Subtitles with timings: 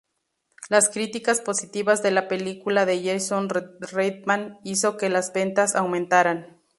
[0.67, 6.59] Las críticas positivas de la película de Jason Reitman hizo que las ventas aumentaran.